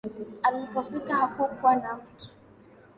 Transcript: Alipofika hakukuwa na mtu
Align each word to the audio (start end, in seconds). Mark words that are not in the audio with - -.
Alipofika 0.43 1.15
hakukuwa 1.15 1.75
na 1.75 1.95
mtu 1.95 2.29